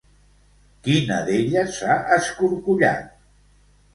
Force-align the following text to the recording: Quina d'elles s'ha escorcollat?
Quina 0.87 1.19
d'elles 1.27 1.69
s'ha 1.79 1.99
escorcollat? 2.17 3.15